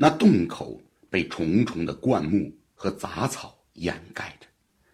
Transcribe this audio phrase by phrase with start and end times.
[0.00, 0.80] 那洞口
[1.10, 4.46] 被重重的灌木和杂草掩盖着，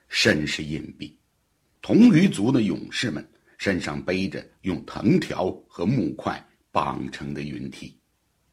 [0.09, 1.13] 甚是隐蔽。
[1.83, 3.23] 铜鱼族的勇士们
[3.59, 7.95] 身上背着用藤条和木块绑成的云梯。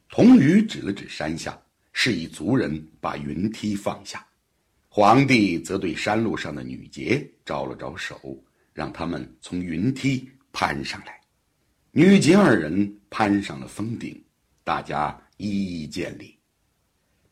[0.09, 1.57] 铜鱼指了指山下，
[1.93, 4.27] 示意族人把云梯放下。
[4.89, 8.37] 皇帝则对山路上的女杰招了招手，
[8.73, 11.17] 让他们从云梯攀上来。
[11.91, 14.21] 女杰二人攀上了峰顶，
[14.65, 16.35] 大家一一见礼。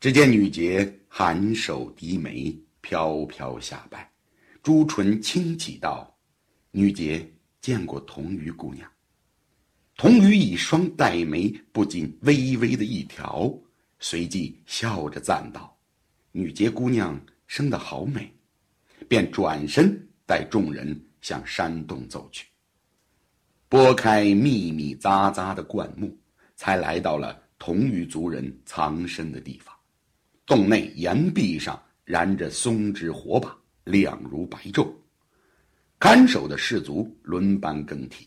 [0.00, 4.10] 只见女杰含首低眉，飘飘下拜，
[4.62, 6.16] 朱唇轻启道
[6.72, 8.90] ：“女杰见过童鱼姑娘。”
[9.98, 13.52] 童鱼一双黛眉不禁微微的一挑，
[13.98, 15.78] 随即笑着赞道
[16.32, 18.32] ：“女杰姑娘生得好美。”
[19.06, 22.46] 便转身带众人向山洞走去。
[23.68, 26.16] 拨开密密匝匝的灌木，
[26.56, 29.76] 才来到了童鱼族人藏身的地方。
[30.50, 34.92] 洞内岩壁上燃着松枝火把，亮如白昼。
[36.00, 38.26] 看守的士卒轮班更替。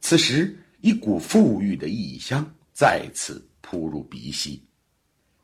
[0.00, 4.64] 此时，一股馥郁的异香再次扑入鼻息。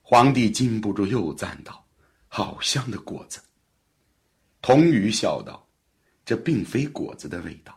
[0.02, 1.84] 皇帝禁不住又赞道
[2.28, 3.40] ：“好香的果子。”
[4.62, 5.68] 童鱼笑道
[6.24, 7.76] ：“这并非果子的味道。”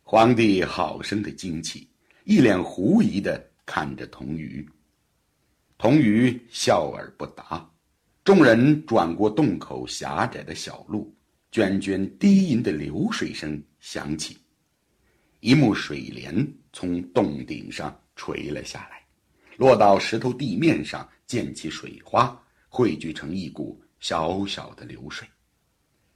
[0.00, 1.86] 皇帝好生的惊奇，
[2.24, 4.66] 一脸狐疑的看着童鱼。
[5.76, 7.68] 童鱼笑而不答，
[8.22, 11.14] 众人转过洞口狭窄的小路，
[11.52, 14.38] 涓涓低吟的流水声响起，
[15.40, 16.34] 一幕水帘
[16.72, 19.02] 从洞顶上垂了下来，
[19.56, 25.26] 落到石头地面上，溅起水花，汇聚成一股小小的流水。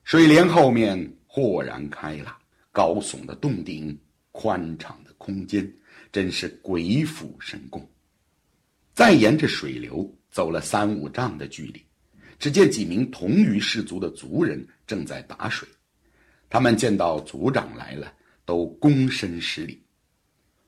[0.04, 2.34] 水帘后面豁然开朗，
[2.72, 3.98] 高耸的洞顶，
[4.32, 5.70] 宽敞的空间，
[6.10, 7.86] 真是鬼斧神工。
[8.98, 11.80] 再沿着水流走了三五丈的距离，
[12.36, 15.68] 只见几名同鱼氏族的族人正在打水。
[16.50, 18.12] 他们见到族长来了，
[18.44, 19.80] 都躬身施礼。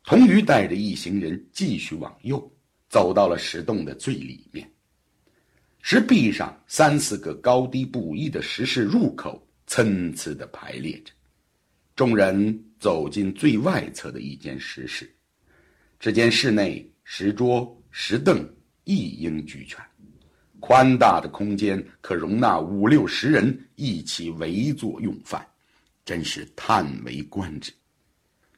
[0.04, 2.40] 童鱼带着一行人继续往右，
[2.88, 4.70] 走到了石洞的最里面。
[5.80, 11.12] 石壁上三四个高低不一的石室入口参差地排列着。
[11.96, 15.12] 众人走进最外侧的一间石室，
[15.98, 17.76] 只见室内石桌。
[17.90, 18.48] 石凳
[18.84, 19.78] 一应俱全，
[20.58, 25.46] 宽大的空间可容纳五六十人一起围坐用饭，
[26.04, 27.72] 真是叹为观止。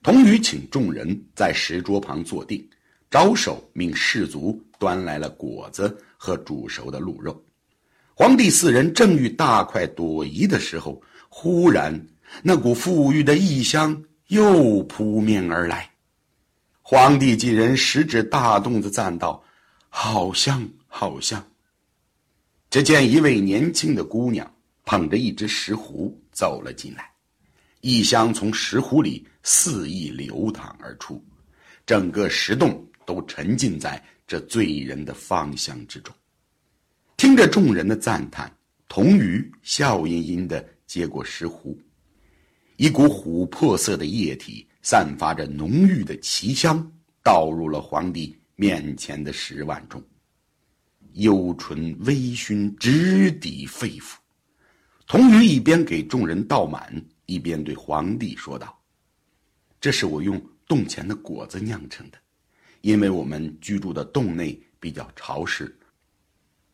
[0.03, 2.69] 童宇请众人在石桌旁坐定，
[3.11, 7.41] 招手命士卒端来了果子和煮熟的鹿肉。
[8.15, 12.05] 皇帝四人正欲大快朵颐的时候，忽然
[12.43, 15.92] 那股馥郁的异香又扑面而来。
[16.95, 19.43] 皇帝几人食指大动的赞道
[19.89, 21.43] ：“好香，好香！”
[22.69, 24.55] 只见一位年轻的姑娘
[24.85, 27.11] 捧着一只石壶走了进来，
[27.81, 31.25] 异香从石壶里肆意流淌而出，
[31.87, 36.15] 整个石洞都沉浸在这醉人的芳香之中。
[37.17, 38.55] 听着众人的赞叹，
[38.87, 41.81] 童鱼笑吟吟的接过石壶，
[42.77, 44.69] 一股琥珀色的液体。
[44.83, 50.03] 散发着浓郁的奇香，倒入了皇帝面前的石碗中。
[51.15, 54.17] 幽醇微醺，直抵肺腑。
[55.07, 56.91] 童鱼一边给众人倒满，
[57.27, 58.77] 一边对皇帝说道
[59.79, 62.19] ：“这是我用洞前的果子酿成的，
[62.81, 65.77] 因为我们居住的洞内比较潮湿，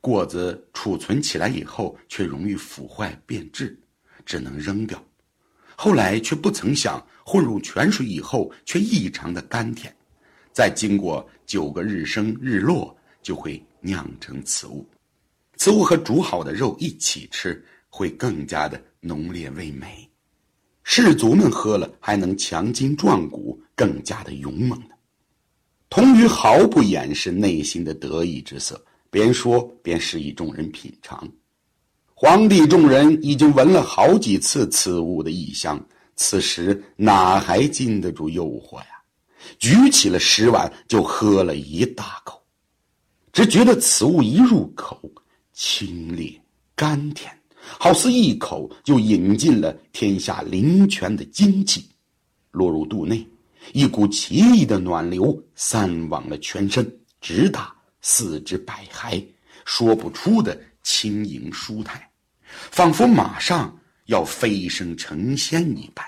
[0.00, 3.76] 果子储存起来以后却容易腐坏变质，
[4.24, 5.04] 只能扔掉。
[5.80, 7.00] 后来却不曾想。”
[7.30, 9.94] 混入泉水以后，却异常的甘甜，
[10.50, 14.88] 再经过九个日升日落，就会酿成此物。
[15.56, 20.08] 此物和煮好的肉一起吃，会更加的浓烈味美。
[20.84, 24.94] 士卒们喝了，还能强筋壮骨，更加的勇猛的。
[25.90, 31.30] 童鱼毫不掩饰内心的得意之色，边说边示意众人品尝。
[32.20, 35.80] 皇帝众人已经闻了好几次此物的异香。
[36.16, 38.86] 此时哪还禁得住诱惑呀？
[39.60, 42.42] 举起了食碗就喝了一大口，
[43.32, 45.00] 只觉得此物一入口，
[45.52, 46.36] 清冽
[46.74, 51.88] 甘甜，好似一口就饮尽了天下灵泉的精气，
[52.50, 53.24] 落入肚内，
[53.72, 56.84] 一股奇异的暖流散往了全身，
[57.20, 59.24] 直达四肢百骸，
[59.64, 62.07] 说不出的轻盈舒泰，
[62.70, 63.74] 仿佛马上。
[64.08, 66.02] 要飞升成仙一般，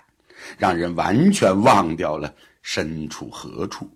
[0.56, 3.86] 让人完全忘掉了身处何处，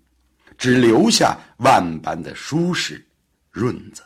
[0.59, 3.03] 只留下万般的舒适、
[3.49, 4.03] 润泽。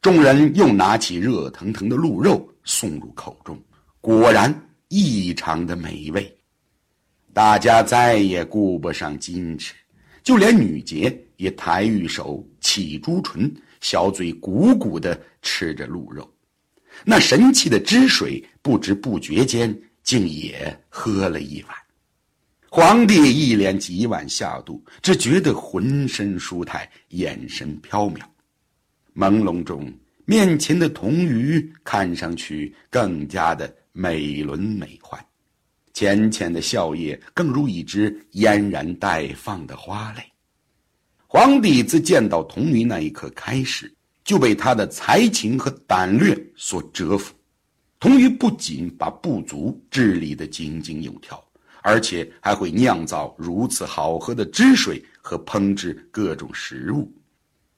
[0.00, 3.62] 众人又拿起热腾腾的鹿肉送入口中，
[4.00, 4.50] 果然
[4.88, 6.34] 异常的美味。
[7.34, 9.74] 大家再也顾不上矜持，
[10.22, 16.26] 就连女杰也抬玉手、起朱唇，小嘴鼓鼓的吃着鹿肉。
[17.04, 21.74] 那神奇的汁水不知不觉间竟也喝了一碗。
[22.68, 28.20] 皇帝一连几碗下肚，只觉得浑身舒泰，眼神飘渺。
[29.14, 29.92] 朦胧中，
[30.24, 35.18] 面前的童鱼看上去更加的美轮美奂，
[35.92, 40.22] 浅浅的笑靥更如一只嫣然待放的花蕾。
[41.28, 43.92] 皇帝自见到童鱼那一刻开始，
[44.24, 47.34] 就被他的才情和胆略所折服。
[48.00, 51.42] 童鱼不仅把部族治理得井井有条，
[51.82, 57.10] 而且还会酿造如此好喝的汁水和烹制各种食物。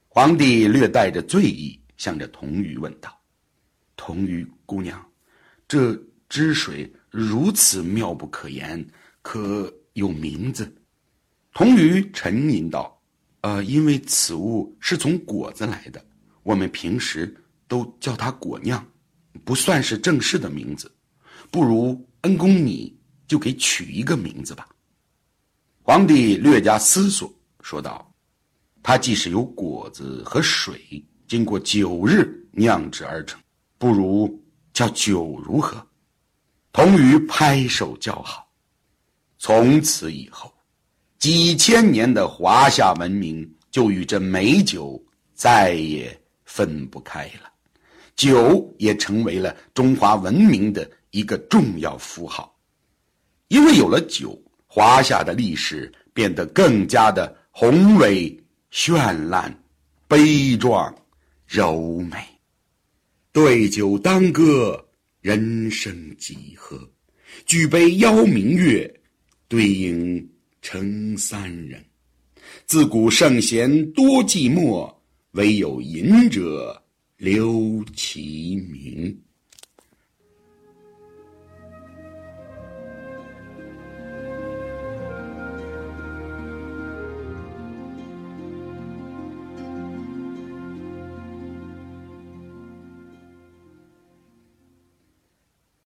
[0.09, 3.15] 皇帝略带着醉意，向着童鱼问道
[3.97, 5.05] ：“童鱼姑娘，
[5.69, 5.95] 这
[6.29, 8.85] 汁水如此妙不可言，
[9.23, 10.73] 可有名字？”
[11.53, 13.01] 童鱼沉吟道
[13.43, 16.05] ：“呃，因为此物是从果子来的，
[16.47, 17.35] 我们平时
[17.67, 18.87] 都叫它果酿，
[19.45, 20.89] 不算是正式的名字。
[21.51, 22.97] 不如恩公你
[23.27, 24.69] 就给取一个名字吧。”
[25.83, 27.29] 皇帝略加思索，
[27.63, 28.09] 说道。
[28.81, 33.41] 它既是由果子和水经过九日酿制而成，
[33.77, 34.41] 不如
[34.73, 35.85] 叫酒如何？
[36.73, 38.49] 童鱼拍手叫好。
[39.37, 40.55] 从此以后，
[41.19, 45.05] 几千年的华夏文明就与这美酒
[45.35, 46.17] 再也
[46.57, 47.53] 分不开了，
[48.17, 52.59] 酒也成为了中华文明的一个重要符号。
[53.49, 58.43] 因为有了酒，华夏的历史变得更加的宏伟。
[58.73, 59.65] 绚烂、
[60.07, 60.95] 悲壮、
[61.47, 62.19] 柔美，
[63.33, 64.87] 对酒当歌，
[65.21, 66.79] 人生几何？
[67.47, 68.93] 举杯邀明月，
[69.49, 70.29] 对影
[70.61, 71.83] 成三人。
[72.67, 74.93] 自古圣贤多寂寞，
[75.37, 76.83] 唯有饮者
[77.19, 79.26] 留其名。